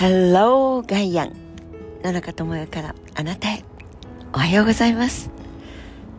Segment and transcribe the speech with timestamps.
[0.00, 1.32] Hello ガイアン
[2.04, 3.64] 野中智也からあなたへ。
[4.32, 5.28] おはようございます。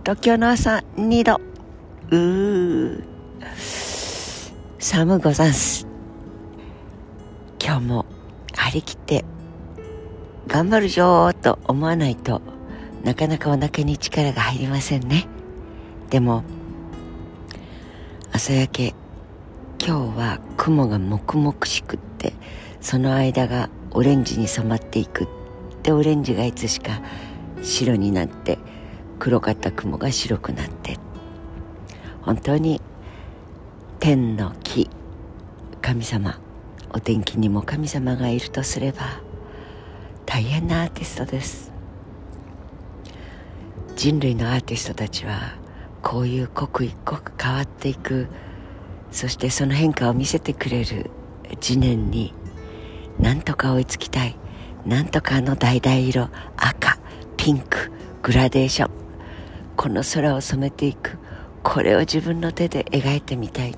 [0.03, 1.39] 東京の朝2度。
[2.11, 3.03] うー。
[4.79, 5.87] 寒ござんす。
[7.63, 8.05] 今日も
[8.53, 9.23] 張り切って
[10.47, 12.41] 頑張るぞーと思わないと
[13.05, 15.25] なかなかお腹に力が入りませんね。
[16.09, 16.43] でも
[18.33, 18.93] 朝焼け。
[19.81, 22.08] 今日は雲が黙々しくって
[22.81, 25.27] その間がオレンジに染まっていく
[25.83, 27.01] でオレンジがいつしか
[27.61, 28.57] 白になって
[29.19, 30.97] 黒かった雲が白くなって。
[32.21, 32.81] 本当に
[33.99, 34.89] 天の木。
[35.81, 36.39] 神様。
[36.91, 39.21] お天気にも神様がいるとすれば。
[40.25, 41.71] 大変なアーティストです。
[43.95, 45.55] 人類のアーティストたちは
[46.01, 48.27] こういう刻一刻変わっていく。
[49.11, 51.09] そしてその変化を見せてくれる
[51.59, 52.33] 次年に
[53.19, 54.35] なんとか追いつきたい。
[54.85, 56.97] なんとかあの橙色赤
[57.37, 57.91] ピンク
[58.23, 58.91] グラデーション。
[59.75, 61.17] この空を染めていく。
[61.63, 63.75] これを自分の手で描いてみたい。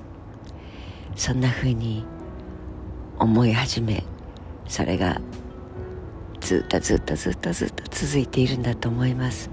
[1.16, 2.04] そんな風に
[3.18, 4.02] 思い始め
[4.66, 5.20] それが
[6.40, 9.50] ずっとずっとずっとずっと続いているんだと思います。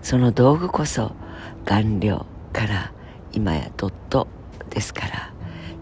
[0.00, 1.12] その道具こそ
[1.64, 2.92] 顔料から
[3.32, 4.28] 今やドット
[4.70, 5.32] ですから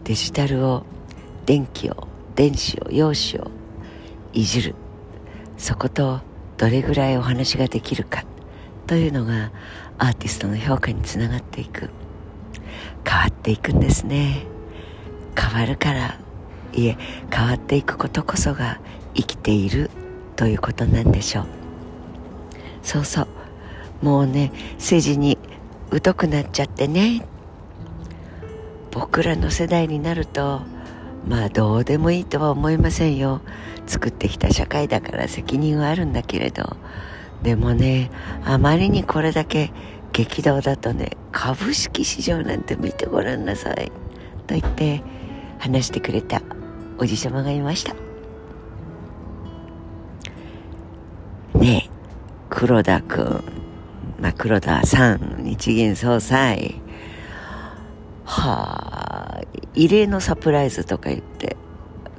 [0.05, 0.85] デジタルを
[1.45, 3.51] 電気を電子を陽子を
[4.33, 4.75] いじる。
[5.59, 6.21] そこと
[6.57, 8.25] どれぐらいお話ができるか
[8.87, 9.53] というのが
[9.99, 11.91] アーティストの評価につながっていく。
[13.05, 14.45] 変わっていくんですね。
[15.37, 16.19] 変わるから
[16.73, 16.97] いえ
[17.31, 18.81] 変わっていくことこそが
[19.15, 19.91] 生きている
[20.37, 21.47] ということなんでしょう。
[22.83, 23.29] そうそう。
[24.03, 25.39] もうね政治に
[26.03, 27.27] 疎くなっちゃってね。
[28.91, 30.63] 僕らの世代になると
[31.27, 33.41] まあどうでもいいとは思いませんよ。
[33.87, 36.77] 作ってきた社会だから責任はあるんだけれど。
[37.43, 38.11] でもね
[38.45, 39.73] あまりにこれだけ
[40.13, 43.91] 激動だとね株式市場なんて見てごらんなさい。
[44.47, 45.03] と言って
[45.59, 46.43] 話してくれた
[46.99, 47.95] おじさまがいました。
[51.59, 51.91] ねえ
[52.51, 53.43] 黒田君
[54.21, 56.81] まあ黒田さん日銀総裁。
[58.25, 59.02] はあ
[59.75, 61.57] 異例のサプライズとか言って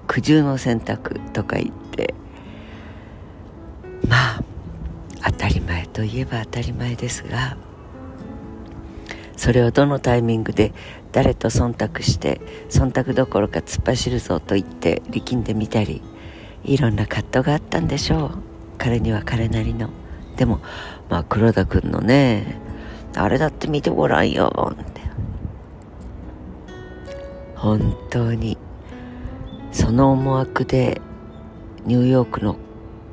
[0.07, 2.13] 苦渋の選択とか言って
[4.07, 4.43] まあ
[5.25, 7.57] 当たり前といえば当たり前ですが
[9.37, 10.73] それをどのタイミングで
[11.11, 16.01] 誰と忖度して忖度どころか突っ走るぞと言って力んでみたり
[16.63, 18.31] いろんな葛藤があったんでしょう。
[18.77, 19.89] 彼には彼なりの。
[20.37, 20.59] でも
[21.09, 22.57] まあ黒田君のね
[23.15, 24.75] あれだって見てごらんよ
[27.63, 28.57] 本当に
[29.71, 31.01] その思惑で
[31.85, 32.57] ニューヨークの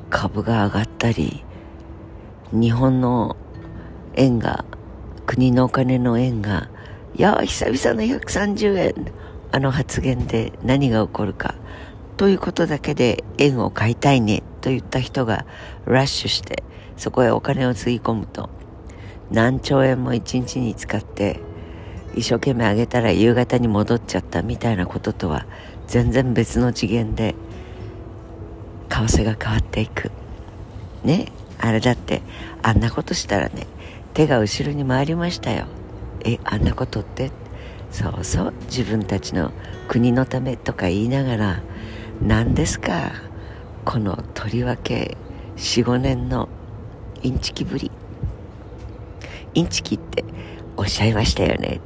[0.09, 1.45] 株が上がったり
[2.51, 3.37] 日本の
[4.15, 4.65] 円が
[5.25, 6.69] 国のお金の円が
[7.15, 9.13] いや久々の130円
[9.53, 11.55] あの発言で何が起こるか
[12.17, 15.45] ということだけで円を買いたいねと言った人が
[15.85, 16.65] ラッシュして
[16.97, 18.49] そこへお金をつぎ込むと
[19.31, 21.39] 何兆円も一日に使って
[22.15, 25.45] 一生懸命あげたら夕方に戻っちゃったみたいなこととは
[25.87, 27.35] 全然別の次元で
[28.89, 30.11] 為替が変わっていく。
[31.03, 31.27] ね
[31.59, 32.21] あれだって
[32.61, 33.67] あんなことしたらね
[34.13, 35.65] 手が後ろに回りましたよ。
[36.25, 37.31] えあんなことって？
[37.91, 39.51] そうそう自分たちの
[39.87, 41.61] 国のためとか言いながら
[42.21, 43.11] 何ですか
[43.83, 45.17] このとりわけ
[45.57, 46.47] 45年の
[47.21, 47.91] インチキぶり。
[49.53, 50.23] インチキって
[50.77, 51.81] おっしゃいましたよね。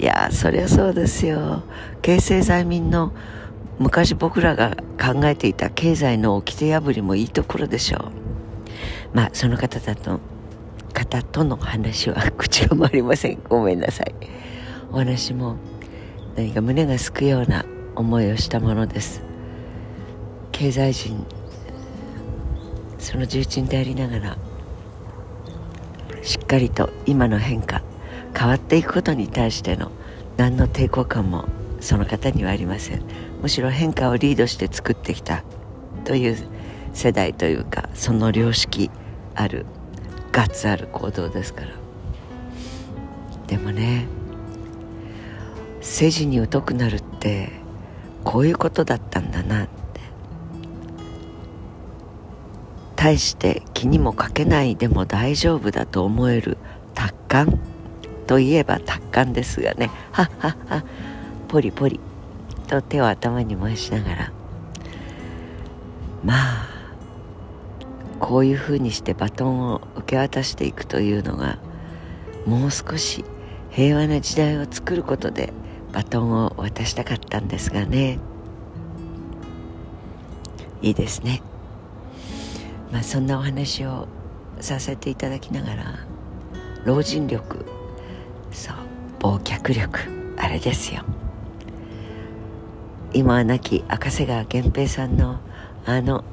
[0.00, 1.62] いやそりゃそうですよ。
[2.00, 3.12] 形成罪民の
[3.78, 9.14] 昔僕らが考えていた経済の掟破りもいいところでしょう。
[9.14, 10.18] まあその方だと
[10.94, 13.42] 方との話は口が回りません。
[13.46, 14.14] ごめんなさい。
[14.90, 15.56] お話も
[16.34, 19.22] 何か胸がすくような思いをしたものです。
[20.50, 21.26] 経済人
[22.98, 24.38] その重鎮でありながら
[26.22, 27.82] しっかりと今の変化
[28.36, 29.90] 変わっていくことに対しての
[30.36, 31.46] 何の抵抗感も
[31.80, 33.02] その方にはありません。
[33.42, 35.44] むしろ変化をリードして作ってきた
[36.04, 36.36] という
[36.92, 38.90] 世代というかその良識
[39.34, 39.64] ある
[40.32, 41.68] ガッツある行動ですから。
[43.46, 44.06] でもね
[45.80, 47.50] 政治に疎くなるって
[48.22, 49.70] こういうことだったんだなって。
[52.96, 56.58] 対して気にもかけないでも大丈夫だと思える
[56.94, 57.58] 達観。
[58.30, 59.90] といえば達観ですがね。
[60.12, 60.84] ははは。
[61.48, 61.98] ポリポリ。
[62.68, 64.32] と手を頭に回しながら。
[66.22, 66.68] まあ
[68.20, 71.58] こういうふうにしてバトンを受け渡していくというのが
[72.46, 73.24] もう少し
[73.70, 75.52] 平和な時代を作ることで
[75.92, 78.20] バトンを渡したかったんですがね。
[80.82, 81.42] いいですね。
[82.92, 84.06] まあそんなお話を
[84.60, 86.06] させていただきながら
[86.84, 87.79] 老人力
[88.52, 88.76] そう
[89.20, 90.00] 忘却力
[90.36, 91.02] あれですよ。
[93.12, 95.40] 今は亡き赤瀬川源平さんの
[95.84, 96.24] あの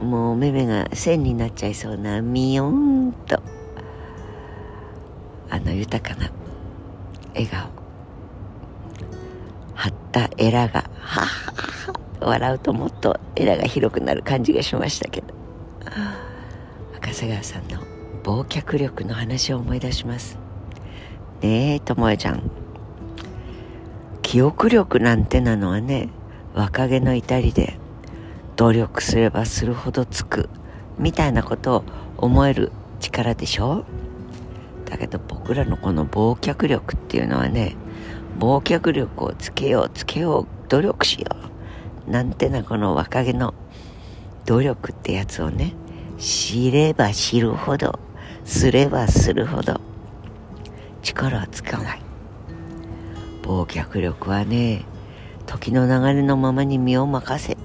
[0.00, 3.42] もう目目が線になっちゃいそうなミヨンと
[5.50, 6.30] あの豊かな
[7.34, 7.68] 笑顔
[9.74, 11.26] 張ったエラがはは
[12.20, 15.34] は笑うともっとエラが広くなる感じがしましたけど。
[17.04, 17.80] 赤瀬川さんの
[18.22, 20.38] 忘却力の話を思い出します。
[21.44, 22.50] ねえ智恵ちゃん。
[24.22, 26.08] 記憶力なんてなのはね
[26.54, 27.76] 若気の至りで
[28.56, 30.48] 努力すればするほどつく
[30.98, 31.84] みたいなことを
[32.16, 33.84] 思える力でしょ？
[34.86, 37.76] だけど僕らのこの忘却力っていうのはね
[38.38, 41.26] 忘却力をつけようつけよう努力しよ
[42.08, 43.52] うなんてなこの若気の
[44.46, 45.74] 努力ってやつをね
[46.18, 47.98] 知れば知るほど
[48.46, 49.78] すればするほど
[51.04, 52.00] 力はつかない。
[53.42, 54.84] 忘却力はね
[55.46, 57.56] 時の流れのままに身を任せ。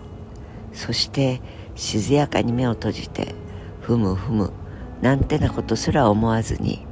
[0.73, 1.41] そして
[1.75, 3.33] 静やかに目を閉じて
[3.81, 4.51] ふむふむ
[5.01, 6.85] なんてなことすら思わずに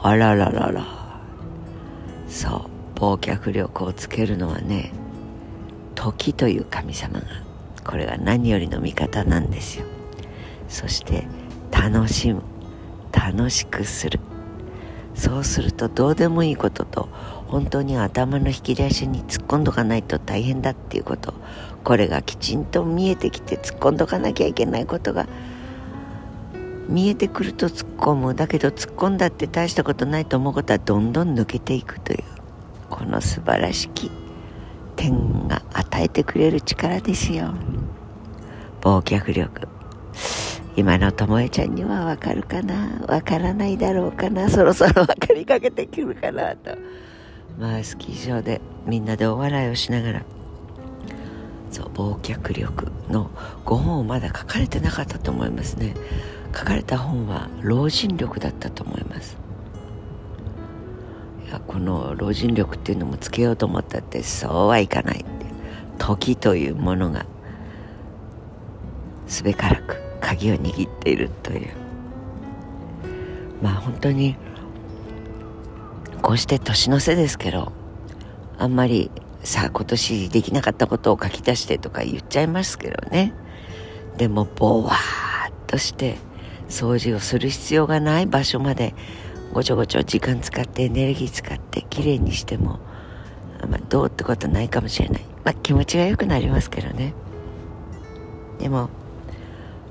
[0.00, 0.84] あらららら。
[2.28, 4.92] そう忘却力をつけるのはね
[5.94, 7.26] 時という神様が
[7.84, 9.86] これが何よりの味方なんですよ。
[10.68, 11.26] そして
[11.70, 12.42] 楽しむ
[13.10, 14.20] 楽しくする。
[15.18, 17.08] そうするとどうでもいいことと
[17.48, 21.34] 本当に頭の引き出しに突っ込んどかないと大変だっていうこと
[21.82, 25.26] これがきちんと見えてきて突っ込んどかなきゃいけないことが
[26.88, 32.24] 見えてくると突っ込むだけど突っ込んだって大したことないと思うことはどんどん抜けていくという
[32.88, 34.12] この素晴らしき
[34.94, 37.54] 天が与えてくれる力ですよ。
[38.82, 39.77] 忘却力。
[40.78, 43.04] 今のともえちゃんにはわかるかな？
[43.08, 44.48] わからないだろうかな？
[44.48, 46.70] そろそろ分かりかけてくるかなと。
[47.58, 50.22] まあスキー場でみんなでお笑いをしながら。
[51.72, 53.28] そう忘却力の
[53.64, 55.94] 5本をまだ書かれてなかったと思いますね。
[56.56, 59.36] 書かれた本は老人力だったと思います。
[61.44, 65.24] いやこの老人力っていうのもつけようと思ったってそうはいかない。
[65.98, 67.26] 時というものが
[69.26, 70.07] すべからく。
[70.28, 71.70] 鍵を握っているという。
[73.62, 74.36] まあ本当に
[76.20, 77.72] こうして年の瀬ですけど
[78.58, 79.10] あんまり
[79.42, 83.32] さあ今年できなかったことを書き出してとか言っちゃいますけどね。
[84.18, 86.18] でもぼわーっとして
[86.68, 88.94] 掃除をする必要がない場所まで
[89.54, 92.80] ごちょごちょ時間使ってエネルギー使ってきれいにしても、
[93.66, 95.22] まあ、どうってことないかもしれない。
[95.44, 97.14] まあ気持ちが良くなりますけどね。
[98.58, 98.90] でも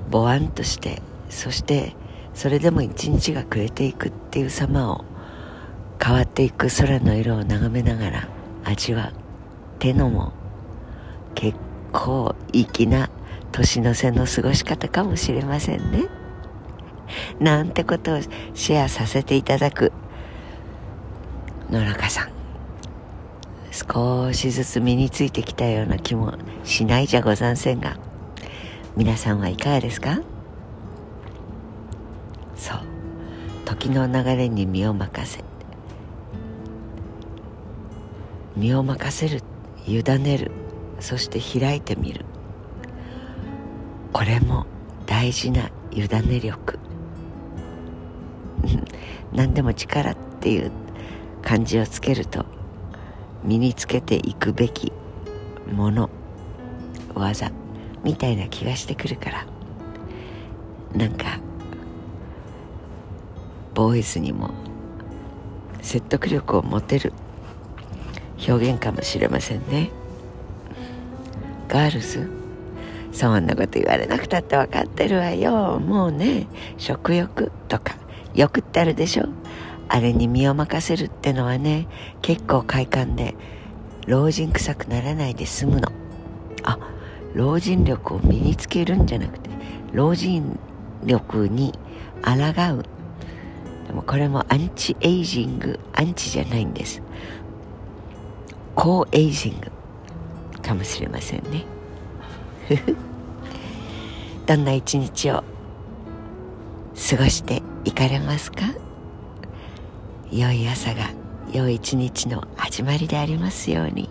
[0.08, 1.94] ぼわんとしてそして
[2.34, 5.04] それでも一日が暮れていくっていう様を
[6.02, 8.28] 変わっていく空の色を眺めながら
[8.64, 9.14] 味わうっ
[9.78, 10.32] てのも
[11.34, 11.58] 結
[11.92, 13.10] 構粋な
[13.52, 16.06] 年の瀬の過ごし方かもしれませんね。
[17.40, 18.20] なんてことを
[18.54, 19.92] シェアさせていただく
[21.70, 22.30] 野中さん
[23.72, 26.34] 少しずつ身についてきたような気も
[26.64, 27.96] しないじゃござんせんが
[28.96, 30.20] 皆さんはいかがですか？
[32.56, 32.78] そう。
[33.64, 35.44] 時の流れに身を任せ。
[38.56, 39.42] 身を任せる
[39.86, 40.50] 委ねる。
[41.00, 42.24] そして開いてみる。
[44.12, 44.66] これも
[45.06, 46.78] 大事な委ね力。
[49.32, 50.72] 何でも力っていう
[51.42, 52.44] 漢字をつけると
[53.44, 54.92] 身につけていくべき
[55.72, 56.10] もの
[57.14, 57.52] 技。
[58.04, 59.46] みたいな気がしてくるから。
[60.94, 61.38] なんか
[63.74, 64.50] ボーイズにも
[65.82, 67.12] 説得力を持てる
[68.48, 69.90] 表現かもしれませんね。
[71.68, 72.30] ガールズ
[73.12, 75.78] そんなこと言われなくたって分かってるわよ。
[75.78, 76.46] もうね
[76.78, 77.96] 食欲とか
[78.34, 79.26] 欲ってあるでしょ。
[79.88, 81.86] あれに身を任せるってのはね
[82.22, 83.34] 結構快感で
[84.06, 85.92] 老人臭くならないで済むの。
[86.62, 86.78] あ
[87.34, 89.50] 老人力を身につけるんじゃなくて
[89.92, 90.58] 老人
[91.04, 91.72] 力に
[92.22, 92.32] 抗
[92.74, 92.84] う。
[93.86, 97.02] でもこれもアンチエイジングアンチじゃないんです。
[98.74, 99.70] コーエイジング
[100.60, 101.64] かもしれませんね。
[104.46, 105.42] どんな一日を
[107.10, 108.66] 過ごしていかれますか？
[110.30, 111.10] 良い朝が
[111.52, 114.10] 良い一日の始まりでありますように。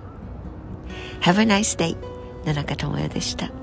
[1.22, 1.96] Have a nice day!
[2.48, 3.57] 野中智代でした。